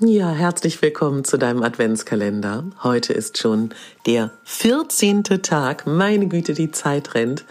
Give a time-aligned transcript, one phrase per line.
[0.00, 2.64] Ja, herzlich willkommen zu deinem Adventskalender.
[2.82, 3.70] Heute ist schon
[4.06, 5.22] der 14.
[5.22, 5.86] Tag.
[5.86, 7.44] Meine Güte, die Zeit rennt.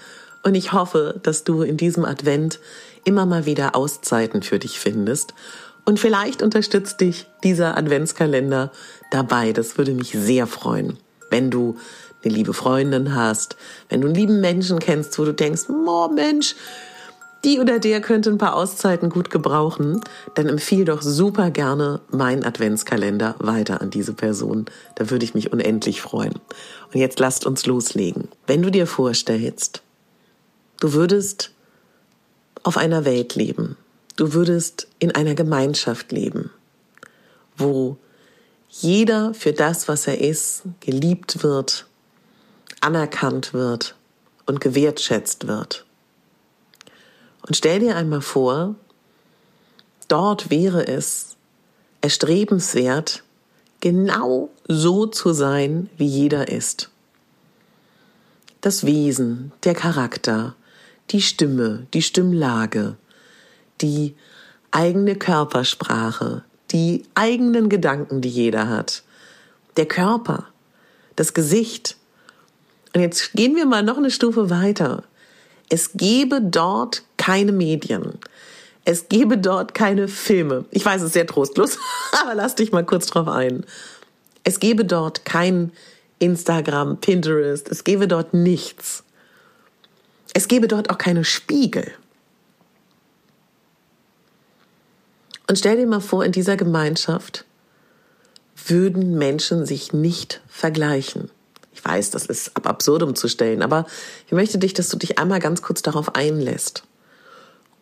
[0.44, 2.60] Und ich hoffe, dass du in diesem Advent
[3.06, 5.34] immer mal wieder Auszeiten für dich findest.
[5.86, 8.74] Und vielleicht unterstützt dich dieser Adventskalender
[9.10, 9.54] dabei.
[9.54, 10.98] Das würde mich sehr freuen,
[11.30, 11.78] wenn du
[12.26, 13.56] eine liebe Freundin hast,
[13.88, 16.56] wenn du einen lieben Menschen kennst, wo du denkst, oh Mensch,
[17.44, 20.02] die oder der könnte ein paar Auszeiten gut gebrauchen,
[20.36, 24.66] dann empfiehl doch super gerne meinen Adventskalender weiter an diese Person.
[24.96, 26.36] Da würde ich mich unendlich freuen.
[26.94, 28.30] Und jetzt lasst uns loslegen.
[28.48, 29.82] Wenn du dir vorstellst,
[30.80, 31.52] du würdest
[32.64, 33.76] auf einer Welt leben,
[34.16, 36.50] du würdest in einer Gemeinschaft leben,
[37.58, 37.98] wo
[38.70, 41.88] jeder für das, was er ist, geliebt wird,
[42.80, 43.96] anerkannt wird
[44.46, 45.86] und gewertschätzt wird
[47.48, 48.76] und stell dir einmal vor,
[50.08, 51.36] dort wäre es
[52.02, 53.24] erstrebenswert,
[53.80, 56.90] genau so zu sein, wie jeder ist.
[58.62, 60.56] Das Wesen, der Charakter,
[61.10, 62.96] die Stimme, die Stimmlage,
[63.82, 64.16] die
[64.72, 69.04] eigene Körpersprache, die eigenen Gedanken, die jeder hat,
[69.76, 70.48] der Körper,
[71.16, 71.98] das Gesicht.
[72.96, 75.04] Und jetzt gehen wir mal noch eine Stufe weiter.
[75.70, 78.20] Es gebe dort keine Medien.
[78.84, 80.66] Es gebe dort keine Filme.
[80.72, 81.78] Ich weiß, es ist sehr trostlos,
[82.22, 83.66] aber lass dich mal kurz drauf ein.
[84.44, 85.72] Es gebe dort kein
[86.20, 89.06] Instagram, Pinterest, es gebe dort nichts.
[90.34, 91.94] Es gebe dort auch keine Spiegel.
[95.48, 97.46] Und stell dir mal vor, in dieser Gemeinschaft
[98.68, 101.32] würden Menschen sich nicht vergleichen.
[101.72, 103.86] Ich weiß, das ist ab absurdum zu stellen, aber
[104.26, 106.84] ich möchte dich, dass du dich einmal ganz kurz darauf einlässt.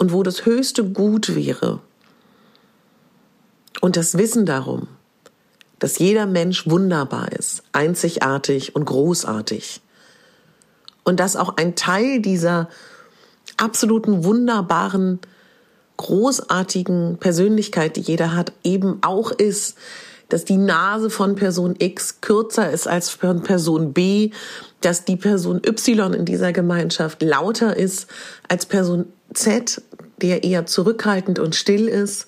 [0.01, 1.79] Und wo das höchste Gut wäre.
[3.81, 4.88] Und das Wissen darum,
[5.78, 9.79] dass jeder Mensch wunderbar ist, einzigartig und großartig.
[11.03, 12.67] Und dass auch ein Teil dieser
[13.57, 15.19] absoluten wunderbaren,
[15.97, 19.78] großartigen Persönlichkeit, die jeder hat, eben auch ist,
[20.29, 24.31] dass die Nase von Person X kürzer ist als von Person B,
[24.79, 28.07] dass die Person Y in dieser Gemeinschaft lauter ist
[28.47, 29.81] als Person Z,
[30.21, 32.25] der eher zurückhaltend und still ist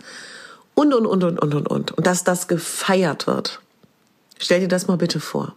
[0.74, 1.92] und, und, und, und, und, und, und.
[1.92, 3.62] Und dass das gefeiert wird.
[4.40, 5.56] Stell dir das mal bitte vor.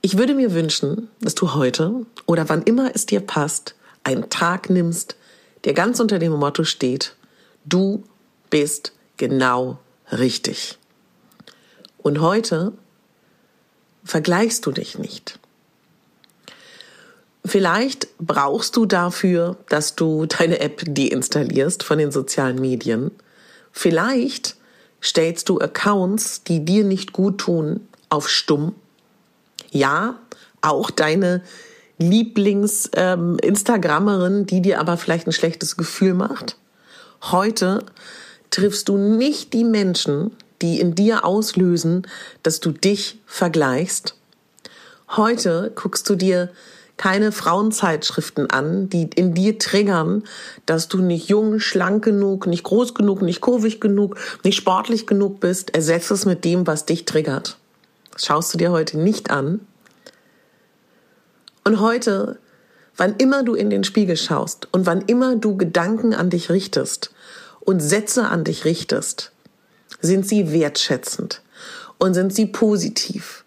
[0.00, 4.70] Ich würde mir wünschen, dass du heute oder wann immer es dir passt, einen Tag
[4.70, 5.16] nimmst,
[5.64, 7.16] der ganz unter dem Motto steht,
[7.64, 8.04] du
[8.48, 9.78] bist genau
[10.12, 10.78] richtig.
[11.98, 12.72] Und heute
[14.04, 15.38] vergleichst du dich nicht.
[17.44, 23.10] Vielleicht brauchst du dafür, dass du deine App deinstallierst von den sozialen Medien.
[23.72, 24.56] Vielleicht
[25.02, 28.74] stellst du Accounts, die dir nicht gut tun, auf stumm.
[29.70, 30.18] Ja,
[30.60, 31.42] auch deine
[31.98, 36.56] Lieblings-Instagrammerin, ähm, die dir aber vielleicht ein schlechtes Gefühl macht.
[37.22, 37.84] Heute
[38.50, 40.30] triffst du nicht die Menschen,
[40.62, 42.06] die in dir auslösen,
[42.42, 44.14] dass du dich vergleichst.
[45.16, 46.50] Heute guckst du dir
[46.98, 50.24] keine Frauenzeitschriften an, die in dir triggern,
[50.66, 55.40] dass du nicht jung, schlank genug, nicht groß genug, nicht kurvig genug, nicht sportlich genug
[55.40, 55.74] bist.
[55.74, 57.56] Ersetze es mit dem, was dich triggert.
[58.12, 59.60] Das schaust du dir heute nicht an.
[61.64, 62.38] Und heute,
[62.96, 67.14] wann immer du in den Spiegel schaust und wann immer du Gedanken an dich richtest
[67.60, 69.32] und Sätze an dich richtest,
[70.00, 71.42] sind sie wertschätzend
[71.98, 73.44] und sind sie positiv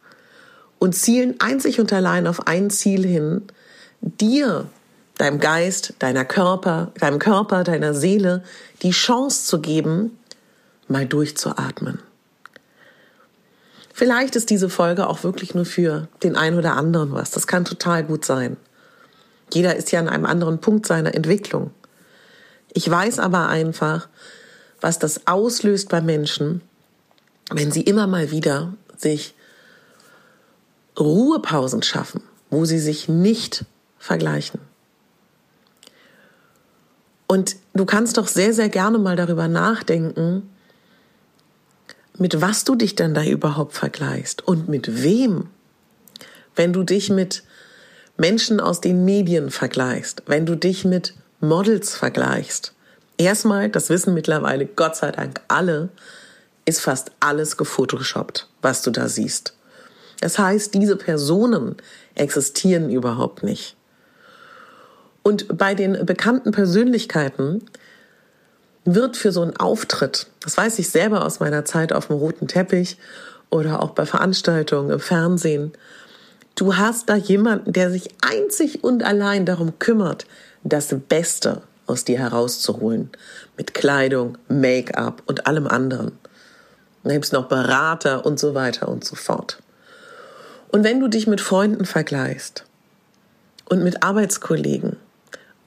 [0.82, 3.44] und zielen einzig und allein auf ein Ziel hin,
[4.02, 4.66] dir,
[5.20, 8.44] deinem Geist, deiner Körper, deinem Körper, deiner Seele
[8.82, 10.18] die Chance zu geben,
[10.88, 12.00] mal durchzuatmen.
[13.94, 17.30] Vielleicht ist diese Folge auch wirklich nur für den einen oder anderen was.
[17.30, 18.58] Das kann total gut sein.
[19.54, 21.70] Jeder ist ja an einem anderen Punkt seiner Entwicklung.
[22.74, 24.10] Ich weiß aber einfach,
[24.80, 26.62] was das auslöst bei Menschen,
[27.52, 29.36] wenn sie immer mal wieder sich
[31.02, 33.66] Ruhepausen schaffen, wo sie sich nicht
[33.98, 34.62] vergleichen.
[37.28, 40.50] Und du kannst doch sehr, sehr gerne mal darüber nachdenken,
[42.18, 45.48] mit was du dich dann da überhaupt vergleichst und mit wem.
[46.56, 47.44] Wenn du dich mit
[48.18, 52.74] Menschen aus den Medien vergleichst, wenn du dich mit Models vergleichst.
[53.18, 55.90] Erstmal, das wissen mittlerweile Gott sei Dank alle,
[56.66, 59.56] ist fast alles gefotoshoppt, was du da siehst.
[60.22, 61.76] Das heißt, diese Personen
[62.16, 63.76] existieren überhaupt nicht.
[65.24, 67.64] Und bei den bekannten Persönlichkeiten
[68.86, 72.48] wird für so einen Auftritt, das weiß ich selber aus meiner Zeit auf dem roten
[72.48, 72.98] Teppich
[73.50, 75.74] oder auch bei Veranstaltungen im Fernsehen,
[76.56, 80.26] du hast da jemanden, der sich einzig und allein darum kümmert,
[80.64, 83.10] das Beste aus dir herauszuholen.
[83.58, 86.14] Mit Kleidung, Make-up und allem anderen.
[87.04, 89.60] Dann gibt es noch Berater und so weiter und so fort.
[90.72, 92.66] Und wenn du dich mit Freunden vergleichst
[93.66, 94.96] und mit Arbeitskollegen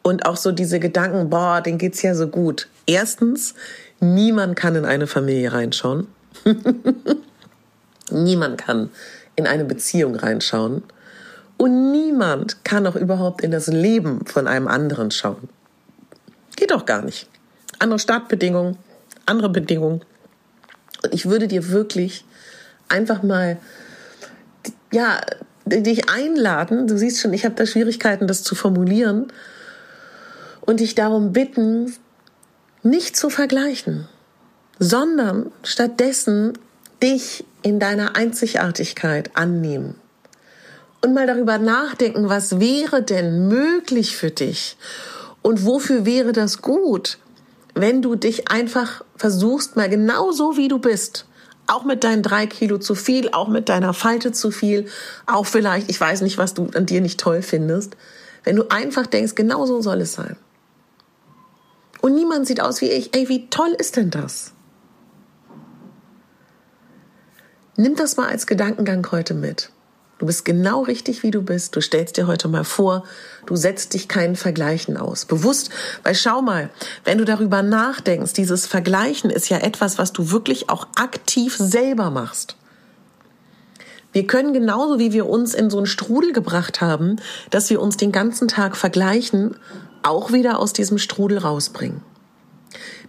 [0.02, 2.68] und auch so diese Gedanken, boah, denen geht's ja so gut.
[2.86, 3.54] Erstens,
[4.00, 6.06] niemand kann in eine Familie reinschauen.
[8.10, 8.90] niemand kann
[9.36, 10.82] in eine Beziehung reinschauen.
[11.56, 15.48] Und niemand kann auch überhaupt in das Leben von einem anderen schauen.
[16.56, 17.28] Geht doch gar nicht.
[17.78, 18.76] Andere Startbedingungen,
[19.26, 20.02] andere Bedingungen.
[21.02, 22.24] Und ich würde dir wirklich
[22.88, 23.58] einfach mal,
[24.94, 25.20] ja,
[25.66, 26.86] dich einladen.
[26.86, 29.32] Du siehst schon, ich habe da Schwierigkeiten, das zu formulieren.
[30.60, 31.92] Und dich darum bitten,
[32.82, 34.08] nicht zu vergleichen,
[34.78, 36.54] sondern stattdessen
[37.02, 39.96] dich in deiner Einzigartigkeit annehmen
[41.02, 44.78] und mal darüber nachdenken, was wäre denn möglich für dich
[45.42, 47.18] und wofür wäre das gut,
[47.74, 51.26] wenn du dich einfach versuchst, mal genau so wie du bist,
[51.66, 54.86] auch mit deinen drei Kilo zu viel, auch mit deiner Falte zu viel,
[55.26, 57.96] auch vielleicht, ich weiß nicht, was du an dir nicht toll findest,
[58.44, 60.36] wenn du einfach denkst, genau so soll es sein.
[62.00, 63.14] Und niemand sieht aus wie ich.
[63.16, 64.52] Ey, wie toll ist denn das?
[67.76, 69.70] Nimm das mal als Gedankengang heute mit.
[70.18, 71.74] Du bist genau richtig, wie du bist.
[71.74, 73.04] Du stellst dir heute mal vor,
[73.46, 75.24] du setzt dich keinen Vergleichen aus.
[75.24, 75.70] Bewusst,
[76.04, 76.70] weil schau mal,
[77.04, 82.10] wenn du darüber nachdenkst, dieses Vergleichen ist ja etwas, was du wirklich auch aktiv selber
[82.10, 82.56] machst.
[84.12, 87.16] Wir können genauso wie wir uns in so einen Strudel gebracht haben,
[87.50, 89.56] dass wir uns den ganzen Tag vergleichen,
[90.04, 92.00] auch wieder aus diesem Strudel rausbringen.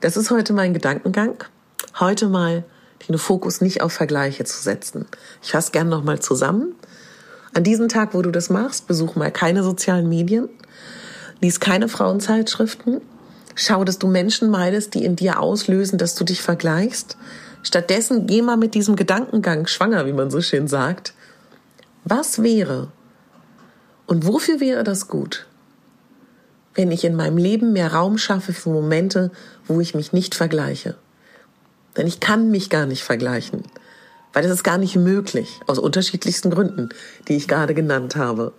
[0.02, 1.44] Das ist heute mein Gedankengang.
[2.00, 2.64] Heute mal
[3.08, 5.06] den Fokus nicht auf Vergleiche zu setzen.
[5.42, 6.76] Ich fasse gern nochmal zusammen.
[7.54, 10.50] An diesem Tag, wo du das machst, besuch mal keine sozialen Medien,
[11.42, 13.02] lies keine Frauenzeitschriften,
[13.56, 17.18] schau, dass du Menschen meidest, die in dir auslösen, dass du dich vergleichst.
[17.64, 21.14] Stattdessen geh mal mit diesem Gedankengang schwanger, wie man so schön sagt.
[22.04, 22.92] Was wäre
[24.06, 25.48] und wofür wäre das gut,
[26.76, 29.32] wenn ich in meinem Leben mehr Raum schaffe für Momente,
[29.66, 30.96] wo ich mich nicht vergleiche?
[31.98, 33.64] Denn ich kann mich gar nicht vergleichen
[34.36, 36.90] weil das ist gar nicht möglich, aus unterschiedlichsten Gründen,
[37.30, 38.52] die ich gerade genannt habe.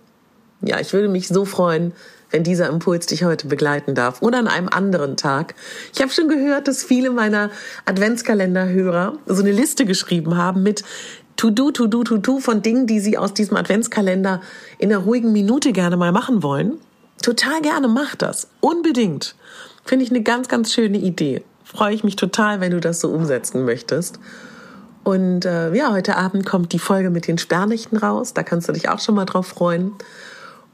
[0.61, 1.93] Ja, ich würde mich so freuen,
[2.31, 5.53] wenn dieser Impuls dich heute begleiten darf oder an einem anderen Tag.
[5.93, 7.51] Ich habe schon gehört, dass viele meiner
[7.85, 10.83] Adventskalenderhörer so eine Liste geschrieben haben mit
[11.35, 14.41] To-Do, To-Do, To-Do von Dingen, die sie aus diesem Adventskalender
[14.79, 16.79] in einer ruhigen Minute gerne mal machen wollen.
[17.21, 18.47] Total gerne mach das.
[18.61, 19.35] Unbedingt.
[19.85, 21.43] Finde ich eine ganz, ganz schöne Idee.
[21.67, 24.19] Freue ich mich total, wenn du das so umsetzen möchtest.
[25.03, 28.33] Und äh, ja, heute Abend kommt die Folge mit den Sperrnächten raus.
[28.33, 29.91] Da kannst du dich auch schon mal drauf freuen.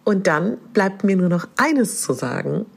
[0.03, 2.67] Und dann bleibt mir nur noch eines zu sagen.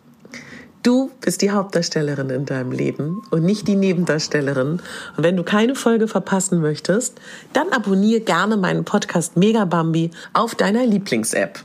[0.83, 4.81] Du bist die Hauptdarstellerin in deinem Leben und nicht die Nebendarstellerin.
[5.17, 7.21] Und wenn du keine Folge verpassen möchtest,
[7.53, 11.61] dann abonniere gerne meinen Podcast Mega Bambi auf deiner Lieblings-App.